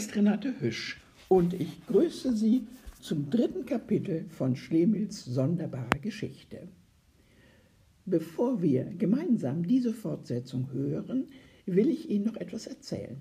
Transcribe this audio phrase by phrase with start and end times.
[0.00, 2.66] ist Renate Hüsch und ich grüße Sie
[3.02, 6.68] zum dritten Kapitel von Schlemils sonderbarer Geschichte.
[8.06, 11.26] Bevor wir gemeinsam diese Fortsetzung hören,
[11.66, 13.18] will ich Ihnen noch etwas erzählen.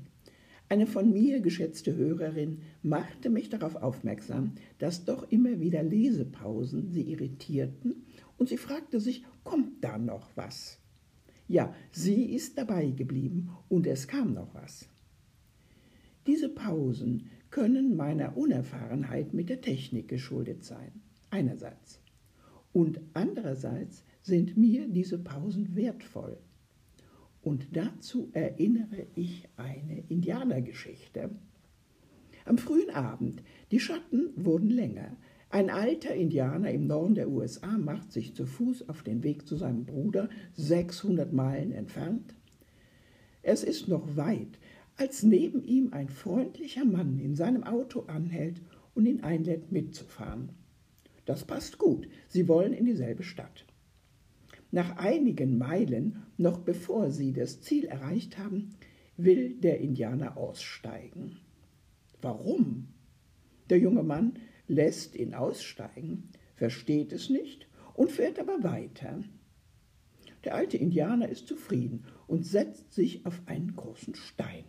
[0.70, 7.12] Eine von mir geschätzte Hörerin machte mich darauf aufmerksam, dass doch immer wieder Lesepausen sie
[7.12, 8.06] irritierten
[8.38, 10.80] und sie fragte sich, kommt da noch was?
[11.46, 14.88] Ja, sie ist dabei geblieben und es kam noch was.
[16.30, 20.92] Diese Pausen können meiner Unerfahrenheit mit der Technik geschuldet sein,
[21.32, 22.02] einerseits.
[22.72, 26.38] Und andererseits sind mir diese Pausen wertvoll.
[27.42, 31.32] Und dazu erinnere ich eine Indianergeschichte.
[32.46, 33.42] Am frühen Abend,
[33.72, 35.18] die Schatten wurden länger.
[35.50, 39.56] Ein alter Indianer im Norden der USA macht sich zu Fuß auf den Weg zu
[39.56, 42.36] seinem Bruder, 600 Meilen entfernt.
[43.42, 44.60] Es ist noch weit,
[45.00, 48.62] als neben ihm ein freundlicher Mann in seinem Auto anhält
[48.94, 50.50] und ihn einlädt, mitzufahren.
[51.26, 53.66] Das passt gut, sie wollen in dieselbe Stadt.
[54.72, 58.76] Nach einigen Meilen, noch bevor sie das Ziel erreicht haben,
[59.16, 61.38] will der Indianer aussteigen.
[62.22, 62.90] Warum?
[63.70, 64.34] Der junge Mann
[64.68, 69.24] lässt ihn aussteigen, versteht es nicht und fährt aber weiter.
[70.44, 74.66] Der alte Indianer ist zufrieden und setzt sich auf einen großen Stein.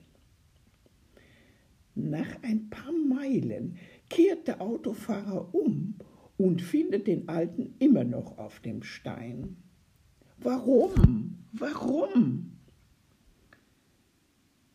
[1.94, 3.77] Nach ein paar Meilen
[4.08, 5.97] kehrt der Autofahrer um
[6.36, 9.56] und findet den Alten immer noch auf dem Stein.
[10.38, 11.44] Warum?
[11.52, 12.56] Warum?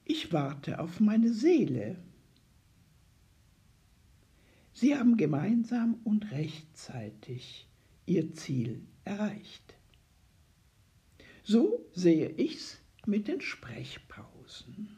[0.04, 1.98] Ich warte auf meine Seele.
[4.74, 7.68] Sie haben gemeinsam und rechtzeitig
[8.06, 9.76] ihr Ziel erreicht.
[11.44, 14.95] So sehe ich's mit den Sprechpausen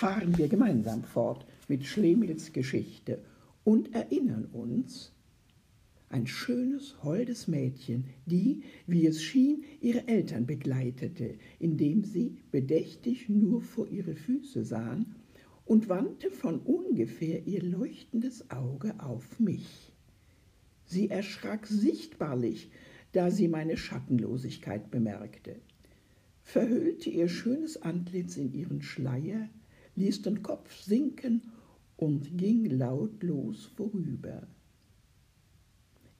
[0.00, 3.18] fahren wir gemeinsam fort mit Schlemils Geschichte
[3.64, 5.12] und erinnern uns,
[6.08, 13.60] ein schönes, holdes Mädchen, die, wie es schien, ihre Eltern begleitete, indem sie bedächtig nur
[13.60, 15.16] vor ihre Füße sahen
[15.66, 19.92] und wandte von ungefähr ihr leuchtendes Auge auf mich.
[20.86, 22.70] Sie erschrak sichtbarlich,
[23.12, 25.56] da sie meine Schattenlosigkeit bemerkte,
[26.42, 29.50] verhüllte ihr schönes Antlitz in ihren Schleier,
[30.00, 31.42] ließ den Kopf sinken
[31.96, 34.48] und ging lautlos vorüber.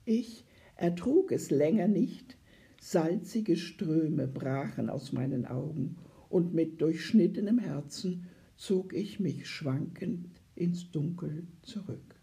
[0.04, 0.44] Ich
[0.76, 2.36] ertrug es länger nicht,
[2.80, 5.96] salzige Ströme brachen aus meinen Augen,
[6.28, 8.26] und mit durchschnittenem Herzen
[8.56, 12.19] zog ich mich schwankend ins Dunkel zurück.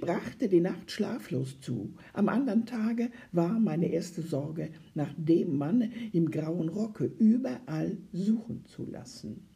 [0.00, 1.94] Brachte die Nacht schlaflos zu.
[2.14, 8.64] Am anderen Tage war meine erste Sorge, nach dem Mann im grauen Rocke überall suchen
[8.64, 9.46] zu lassen.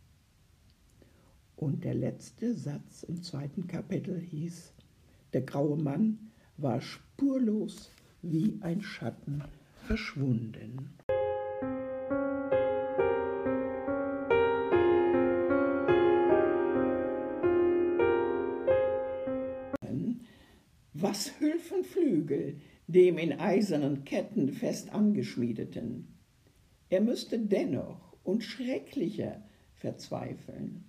[1.57, 4.75] Und der letzte Satz im zweiten Kapitel hieß,
[5.33, 7.91] der graue Mann war spurlos
[8.23, 9.43] wie ein Schatten
[9.87, 10.95] verschwunden.
[21.15, 22.57] Was hülfen Flügel
[22.89, 26.09] dem in eisernen Ketten fest angeschmiedeten?
[26.89, 29.41] Er müsste dennoch und schrecklicher
[29.77, 30.83] verzweifeln.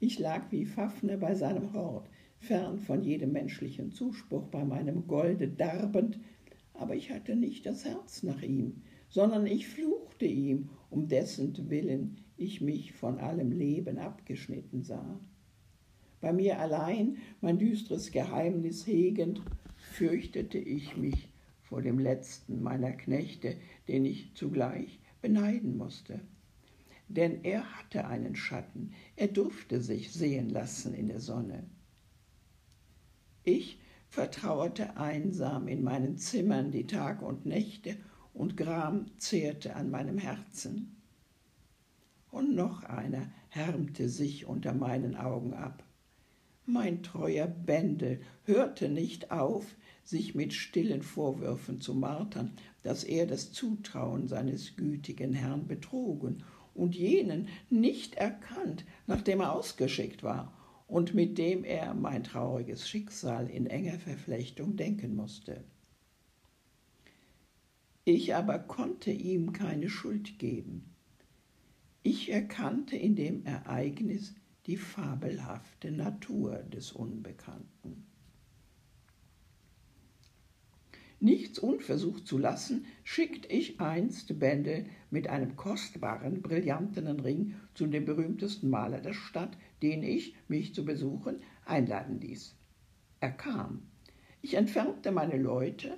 [0.00, 5.48] Ich lag wie Fafner bei seinem Hort, fern von jedem menschlichen Zuspruch, bei meinem Golde
[5.48, 6.18] darbend,
[6.72, 12.16] aber ich hatte nicht das Herz nach ihm, sondern ich fluchte ihm, um dessen Willen
[12.38, 15.20] ich mich von allem Leben abgeschnitten sah
[16.24, 19.42] bei mir allein mein düstres Geheimnis hegend,
[19.76, 21.28] fürchtete ich mich
[21.60, 23.58] vor dem letzten meiner Knechte,
[23.88, 26.20] den ich zugleich beneiden musste.
[27.08, 31.64] Denn er hatte einen Schatten, er durfte sich sehen lassen in der Sonne.
[33.42, 33.78] Ich
[34.08, 37.98] vertrauerte einsam in meinen Zimmern die Tag und Nächte,
[38.32, 40.96] und Gram zehrte an meinem Herzen.
[42.30, 45.84] Und noch einer härmte sich unter meinen Augen ab.
[46.66, 49.66] Mein treuer Bändel hörte nicht auf,
[50.02, 52.52] sich mit stillen Vorwürfen zu martern,
[52.82, 56.42] dass er das Zutrauen seines gütigen Herrn betrogen
[56.74, 60.52] und jenen nicht erkannt, nachdem er ausgeschickt war
[60.88, 65.64] und mit dem er mein trauriges Schicksal in enger Verflechtung denken musste.
[68.04, 70.94] Ich aber konnte ihm keine Schuld geben.
[72.02, 74.34] Ich erkannte in dem Ereignis
[74.66, 78.06] die fabelhafte Natur des Unbekannten.
[81.24, 88.04] nichts unversucht zu lassen, schickt ich einst Bände mit einem kostbaren, brillanten Ring zu dem
[88.04, 92.54] berühmtesten Maler der Stadt, den ich, mich zu besuchen, einladen ließ.
[93.20, 93.86] Er kam.
[94.42, 95.96] Ich entfernte meine Leute,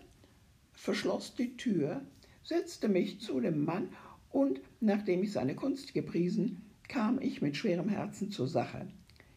[0.73, 2.07] verschloss die Tür,
[2.45, 3.89] setzte mich zu dem Mann
[4.31, 8.89] und, nachdem ich seine Kunst gepriesen, kam ich mit schwerem Herzen zur Sache.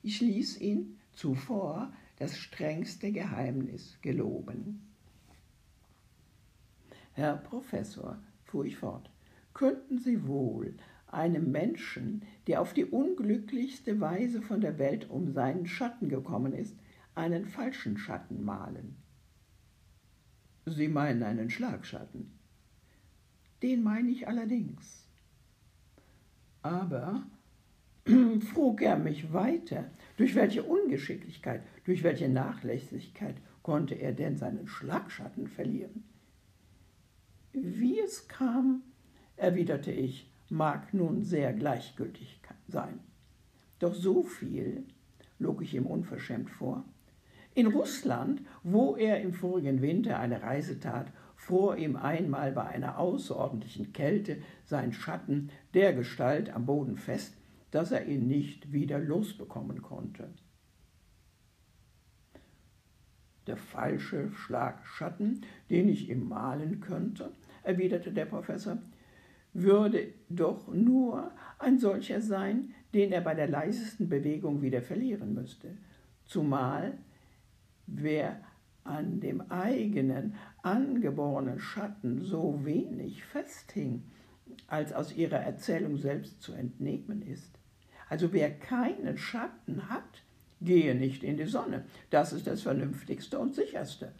[0.02, 4.82] Ich ließ ihn zuvor das strengste Geheimnis geloben.
[7.14, 9.10] Herr Professor, fuhr ich fort,
[9.54, 10.76] könnten Sie wohl
[11.08, 16.78] einem Menschen, der auf die unglücklichste Weise von der Welt um seinen Schatten gekommen ist,
[17.16, 18.96] einen falschen Schatten malen?
[20.66, 22.32] Sie meinen einen Schlagschatten.
[23.62, 25.08] Den meine ich allerdings.
[26.62, 27.26] Aber,
[28.54, 29.86] frug er mich weiter,
[30.18, 36.04] durch welche Ungeschicklichkeit, durch welche Nachlässigkeit konnte er denn seinen Schlagschatten verlieren?
[37.54, 38.84] Wie es kam,
[39.36, 43.00] erwiderte ich, mag nun sehr gleichgültig sein.
[43.80, 44.84] Doch so viel,
[45.40, 46.84] log ich ihm unverschämt vor,
[47.56, 53.00] in Russland, wo er im vorigen Winter eine Reise tat, fror ihm einmal bei einer
[53.00, 57.34] außerordentlichen Kälte sein Schatten der Gestalt am Boden fest,
[57.72, 60.30] dass er ihn nicht wieder losbekommen konnte.
[63.48, 67.32] Der falsche Schlagschatten, den ich ihm malen könnte,
[67.64, 68.78] erwiderte der Professor,
[69.54, 75.78] würde doch nur ein solcher sein, den er bei der leisesten Bewegung wieder verlieren müsste.
[76.26, 76.98] Zumal
[77.88, 78.42] wer
[78.84, 84.04] an dem eigenen angeborenen Schatten so wenig festhing,
[84.68, 87.59] als aus ihrer Erzählung selbst zu entnehmen ist.
[88.10, 90.24] Also wer keinen Schatten hat,
[90.62, 91.86] gehe nicht in die Sonne.
[92.10, 94.12] Das ist das Vernünftigste und Sicherste.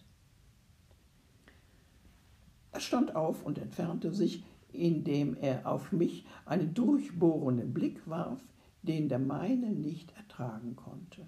[2.72, 8.40] Er stand auf und entfernte sich, indem er auf mich einen durchbohrenden Blick warf,
[8.84, 11.28] den der meine nicht ertragen konnte.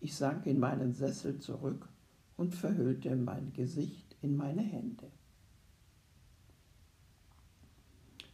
[0.00, 1.88] Ich sank in meinen Sessel zurück
[2.36, 5.10] und verhüllte mein Gesicht in meine Hände.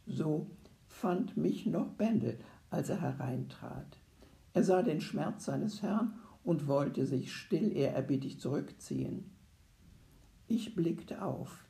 [0.07, 0.47] So
[0.87, 2.37] fand mich noch Bendel,
[2.69, 3.97] als er hereintrat.
[4.53, 6.13] Er sah den Schmerz seines Herrn
[6.43, 9.31] und wollte sich still ehrerbietig zurückziehen.
[10.47, 11.65] Ich blickte auf.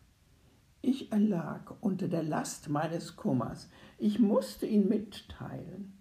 [0.81, 3.69] Ich erlag unter der Last meines Kummers.
[3.97, 5.93] Ich musste ihn mitteilen.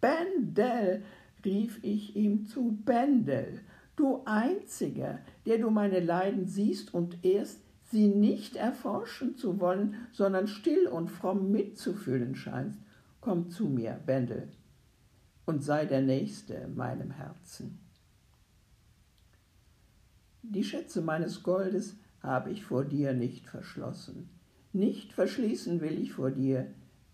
[0.00, 1.04] Bendel,
[1.44, 3.60] rief ich ihm zu, Bendel,
[3.96, 7.60] du Einziger, der du meine Leiden siehst und erst
[7.90, 12.80] sie nicht erforschen zu wollen, sondern still und fromm mitzufühlen scheinst,
[13.24, 14.48] komm zu mir, Bendel,
[15.46, 17.78] und sei der Nächste meinem Herzen.
[20.42, 24.28] Die Schätze meines Goldes habe ich vor dir nicht verschlossen.
[24.74, 26.66] Nicht verschließen will ich vor dir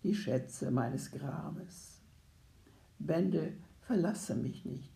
[0.03, 2.01] die Schätze meines Grabes.
[2.99, 4.91] Bendel, verlasse mich nicht.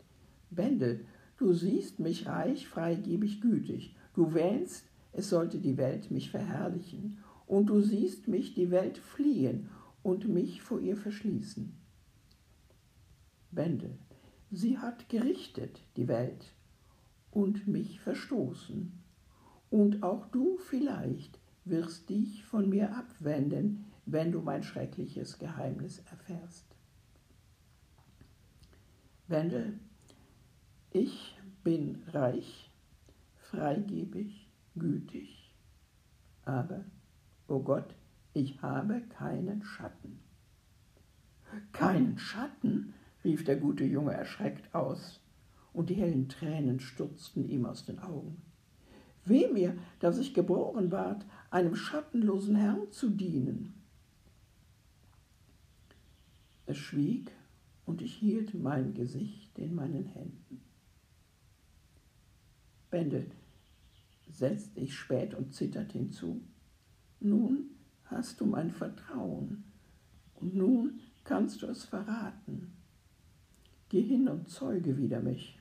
[0.50, 1.06] Bendel,
[1.38, 3.95] du siehst mich reich, freigebig, gütig.
[4.15, 4.83] Du wähnst,
[5.13, 9.69] es sollte die Welt mich verherrlichen, und du siehst mich die Welt fliehen
[10.06, 11.75] und mich vor ihr verschließen.
[13.50, 13.98] Bendel,
[14.52, 16.54] sie hat gerichtet, die Welt,
[17.31, 19.01] und mich verstoßen.
[19.72, 26.68] Und auch du vielleicht wirst dich von mir abwenden, wenn du mein schreckliches Geheimnis erfährst.
[29.27, 29.79] Wendel,
[30.91, 32.70] ich bin reich,
[33.38, 35.51] freigebig, gütig,
[36.44, 36.86] aber,
[37.48, 37.96] o oh Gott,
[38.36, 40.20] ich habe keinen Schatten.
[41.72, 42.94] Keinen Schatten?
[43.24, 45.22] rief der gute Junge erschreckt aus,
[45.74, 48.42] und die hellen Tränen stürzten ihm aus den Augen.
[49.24, 53.74] Weh mir, dass ich geboren ward, einem schattenlosen Herrn zu dienen.
[56.65, 57.32] Er schwieg
[57.86, 60.62] und ich hielt mein Gesicht in meinen Händen.
[62.92, 63.32] Bendel
[64.30, 66.42] setzte ich spät und zittert hinzu.
[67.20, 67.75] Nun
[68.05, 69.63] hast du mein Vertrauen
[70.35, 72.74] und nun kannst du es verraten.
[73.89, 75.59] Geh hin und zeuge wieder mich.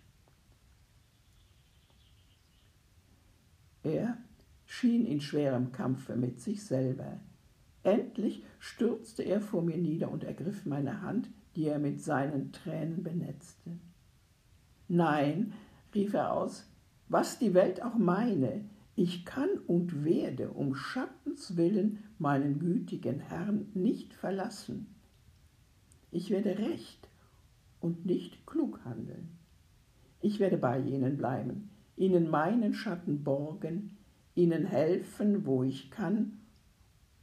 [3.82, 4.16] Er
[4.64, 7.20] schien in schwerem Kampfe mit sich selber.
[7.82, 13.02] Endlich stürzte er vor mir nieder und ergriff meine Hand, die er mit seinen Tränen
[13.02, 13.78] benetzte.
[14.88, 15.52] Nein,
[15.94, 16.66] rief er aus,
[17.08, 18.64] was die Welt auch meine,
[18.96, 24.86] ich kann und werde um Schattens willen meinen gütigen Herrn nicht verlassen.
[26.12, 27.08] Ich werde recht
[27.80, 29.30] und nicht klug handeln.
[30.20, 33.96] Ich werde bei ihnen bleiben, ihnen meinen Schatten borgen,
[34.36, 36.38] ihnen helfen, wo ich kann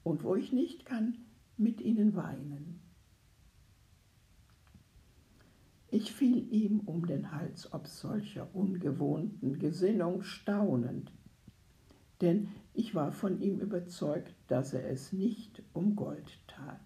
[0.04, 1.18] und wo ich nicht kann,
[1.58, 2.82] mit ihnen weinen.
[5.90, 11.12] Ich fiel ihm um den Hals ob solcher ungewohnten Gesinnung staunend,
[12.22, 16.80] denn ich war von ihm überzeugt, dass er es nicht um Gold tat.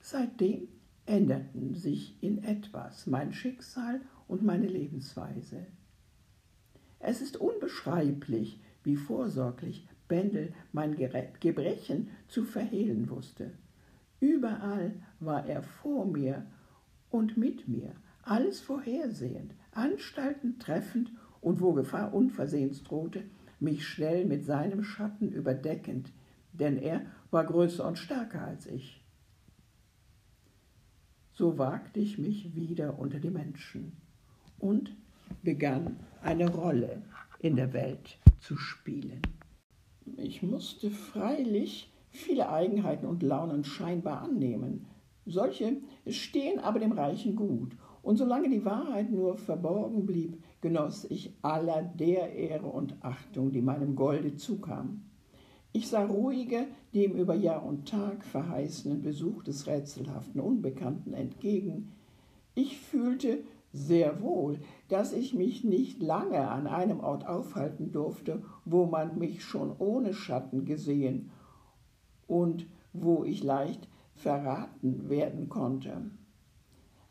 [0.00, 0.68] Seitdem
[1.06, 5.66] änderten sich in etwas mein Schicksal und meine Lebensweise.
[6.98, 10.96] Es ist unbeschreiblich, wie vorsorglich Bendel mein
[11.40, 13.52] Gebrechen zu verhehlen wusste.
[14.20, 16.46] Überall war er vor mir
[17.10, 21.10] und mit mir, alles vorhersehend, Anstalten treffend
[21.42, 23.24] und wo Gefahr unversehens drohte,
[23.60, 26.10] mich schnell mit seinem Schatten überdeckend,
[26.52, 29.04] denn er war größer und stärker als ich.
[31.32, 33.92] So wagte ich mich wieder unter die Menschen
[34.58, 34.94] und
[35.42, 37.02] begann eine Rolle
[37.40, 39.20] in der Welt zu spielen.
[40.16, 44.86] Ich musste freilich viele Eigenheiten und Launen scheinbar annehmen.
[45.24, 51.34] Solche stehen aber dem Reichen gut, und solange die Wahrheit nur verborgen blieb, genoss ich
[51.42, 55.02] aller der Ehre und Achtung, die meinem Golde zukam.
[55.72, 61.92] Ich sah ruhige, dem über Jahr und Tag verheißenen Besuch des rätselhaften Unbekannten entgegen.
[62.54, 63.38] Ich fühlte
[63.72, 69.42] sehr wohl, dass ich mich nicht lange an einem Ort aufhalten durfte, wo man mich
[69.42, 71.30] schon ohne Schatten gesehen
[72.26, 76.10] und wo ich leicht verraten werden konnte.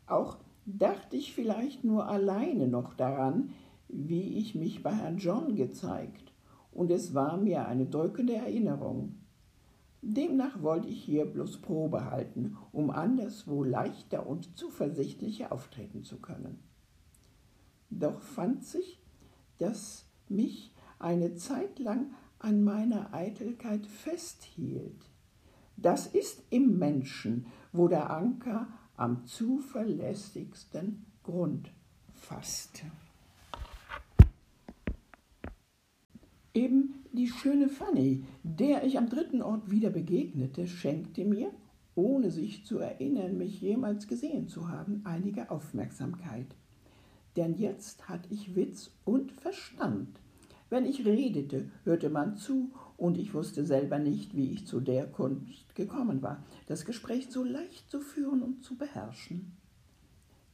[0.06, 3.50] Auch dachte ich vielleicht nur alleine noch daran,
[3.88, 6.32] wie ich mich bei Herrn John gezeigt,
[6.70, 9.16] und es war mir eine drückende Erinnerung.
[10.00, 16.58] Demnach wollte ich hier bloß Probe halten, um anderswo leichter und zuversichtlicher auftreten zu können.
[17.90, 19.00] Doch fand sich,
[19.58, 25.10] dass mich eine Zeit lang an meiner Eitelkeit festhielt.
[25.76, 28.66] Das ist im Menschen, wo der Anker
[28.96, 31.70] am zuverlässigsten Grund
[32.12, 32.84] fasst.
[36.54, 41.50] Eben die schöne Fanny, der ich am dritten Ort wieder begegnete, schenkte mir,
[41.94, 46.54] ohne sich zu erinnern, mich jemals gesehen zu haben, einige Aufmerksamkeit.
[47.36, 50.20] Denn jetzt hatte ich Witz und Verstand.
[50.68, 52.70] Wenn ich redete, hörte man zu
[53.02, 57.42] und ich wusste selber nicht, wie ich zu der Kunst gekommen war, das Gespräch so
[57.42, 59.56] leicht zu führen und zu beherrschen.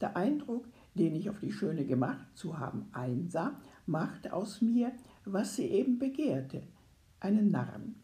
[0.01, 0.65] Der Eindruck,
[0.95, 4.93] den ich auf die Schöne gemacht zu haben einsah, machte aus mir,
[5.27, 6.63] was sie eben begehrte,
[7.21, 7.97] einen Narren.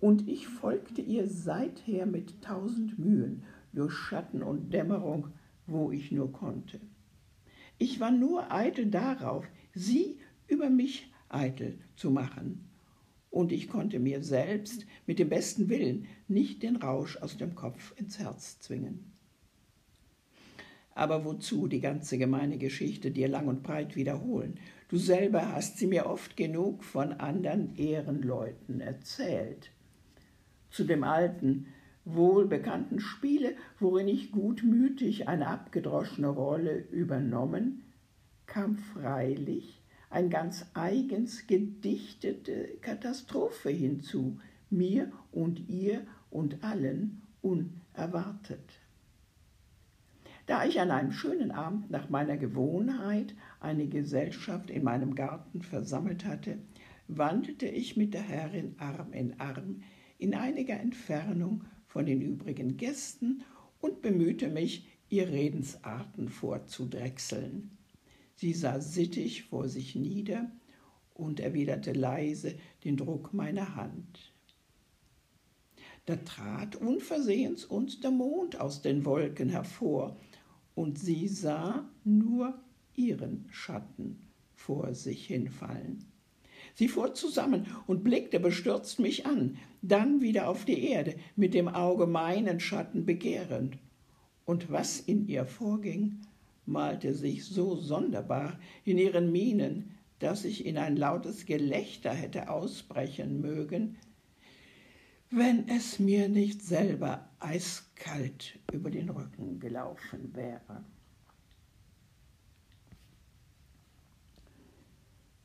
[0.00, 5.28] Und ich folgte ihr seither mit tausend Mühen, durch Schatten und Dämmerung,
[5.68, 6.80] wo ich nur konnte.
[7.78, 12.66] Ich war nur eitel darauf, sie über mich eitel zu machen,
[13.30, 17.94] und ich konnte mir selbst mit dem besten Willen nicht den Rausch aus dem Kopf
[17.96, 19.12] ins Herz zwingen.
[20.94, 24.58] Aber wozu die ganze gemeine Geschichte dir lang und breit wiederholen?
[24.88, 29.70] Du selber hast sie mir oft genug von anderen Ehrenleuten erzählt.
[30.70, 31.66] Zu dem alten,
[32.06, 37.82] wohlbekannten Spiele, worin ich gutmütig eine abgedroschene Rolle übernommen,
[38.46, 39.82] kam freilich
[40.16, 44.38] ein ganz eigens gedichtete Katastrophe hinzu,
[44.70, 48.80] mir und ihr und allen unerwartet.
[50.46, 56.24] Da ich an einem schönen Abend nach meiner Gewohnheit eine Gesellschaft in meinem Garten versammelt
[56.24, 56.60] hatte,
[57.08, 59.82] wandelte ich mit der Herrin Arm in Arm
[60.16, 63.42] in einiger Entfernung von den übrigen Gästen
[63.80, 67.75] und bemühte mich, ihr Redensarten vorzudrechseln.
[68.36, 70.50] Sie sah sittig vor sich nieder
[71.14, 74.32] und erwiderte leise den Druck meiner Hand.
[76.04, 80.16] Da trat unversehens uns der Mond aus den Wolken hervor,
[80.74, 82.54] und sie sah nur
[82.94, 84.18] ihren Schatten
[84.54, 86.04] vor sich hinfallen.
[86.74, 91.68] Sie fuhr zusammen und blickte bestürzt mich an, dann wieder auf die Erde, mit dem
[91.68, 93.78] Auge meinen Schatten begehrend.
[94.44, 96.20] Und was in ihr vorging,
[96.66, 103.40] malte sich so sonderbar in ihren Mienen, dass ich in ein lautes Gelächter hätte ausbrechen
[103.40, 103.98] mögen,
[105.30, 110.84] wenn es mir nicht selber eiskalt über den Rücken gelaufen wäre.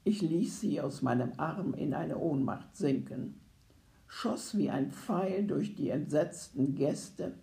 [0.03, 3.39] Ich ließ sie aus meinem Arm in eine Ohnmacht sinken,
[4.07, 7.35] schoss wie ein Pfeil durch die entsetzten Gäste,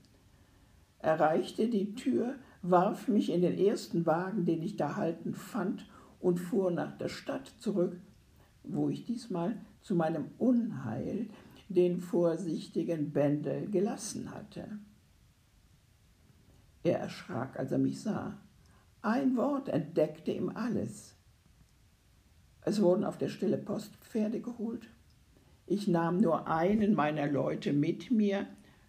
[0.99, 5.89] erreichte die Tür warf mich in den ersten Wagen, den ich da halten fand,
[6.21, 7.97] und fuhr nach der Stadt zurück,
[8.65, 11.29] wo ich diesmal zu meinem Unheil
[11.69, 14.79] den vorsichtigen Bendel gelassen hatte.
[16.83, 18.39] Er erschrak, als er mich sah.
[19.03, 21.15] Ein Wort entdeckte ihm alles.
[22.63, 24.89] Es wurden auf der Stelle Postpferde geholt.
[25.67, 28.47] Ich nahm nur einen meiner Leute mit mir,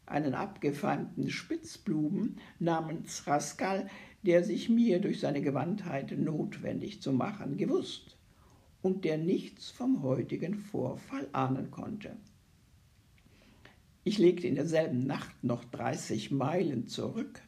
[0.10, 3.90] einen abgefeimten Spitzblumen namens Rascal,
[4.24, 8.18] der sich mir durch seine Gewandtheit notwendig zu machen gewusst
[8.82, 12.16] und der nichts vom heutigen Vorfall ahnen konnte.
[14.04, 17.42] Ich legte in derselben Nacht noch 30 Meilen zurück.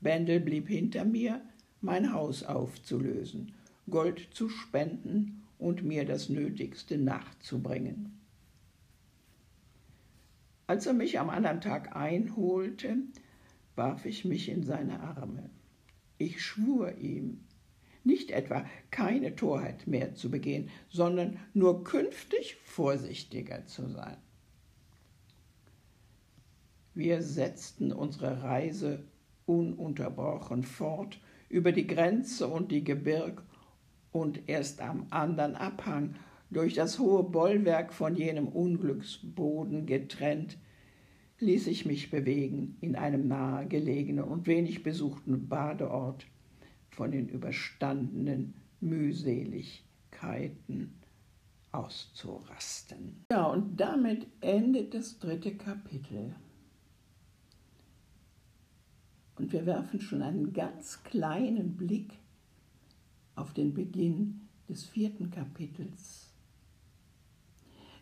[0.00, 1.40] Bendel blieb hinter mir,
[1.80, 3.52] mein Haus aufzulösen,
[3.90, 8.23] Gold zu spenden und mir das Nötigste nachzubringen.
[10.66, 12.96] Als er mich am anderen Tag einholte,
[13.74, 15.50] warf ich mich in seine Arme.
[16.16, 17.40] Ich schwur ihm,
[18.04, 24.16] nicht etwa keine Torheit mehr zu begehen, sondern nur künftig vorsichtiger zu sein.
[26.94, 29.04] Wir setzten unsere Reise
[29.46, 31.18] ununterbrochen fort
[31.48, 33.42] über die Grenze und die Gebirg
[34.12, 36.14] und erst am anderen Abhang
[36.54, 40.58] durch das hohe Bollwerk von jenem Unglücksboden getrennt,
[41.40, 46.24] ließ ich mich bewegen in einem nahegelegenen und wenig besuchten Badeort
[46.90, 50.94] von den überstandenen Mühseligkeiten
[51.72, 53.24] auszurasten.
[53.32, 56.36] Ja, und damit endet das dritte Kapitel.
[59.36, 62.12] Und wir werfen schon einen ganz kleinen Blick
[63.34, 66.23] auf den Beginn des vierten Kapitels.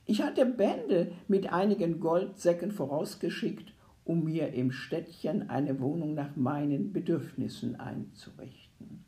[0.04, 3.73] Ich hatte Bände mit einigen Goldsäcken vorausgeschickt,
[4.04, 9.04] um mir im Städtchen eine Wohnung nach meinen Bedürfnissen einzurichten.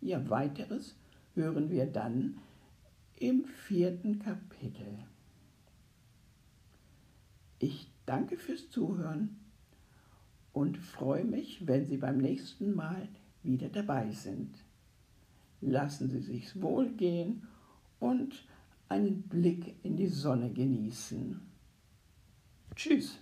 [0.00, 0.96] Ja, weiteres
[1.34, 2.38] hören wir dann
[3.16, 4.98] im vierten Kapitel.
[7.60, 9.40] Ich danke fürs Zuhören
[10.52, 13.08] und freue mich, wenn Sie beim nächsten Mal
[13.42, 14.56] wieder dabei sind.
[15.60, 17.46] Lassen Sie sich's wohl gehen
[18.04, 18.46] und
[18.88, 21.40] einen Blick in die Sonne genießen.
[22.76, 23.18] Tschüss.